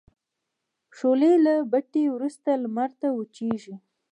[0.97, 3.75] شولې له بټۍ وروسته لمر ته وچیږي.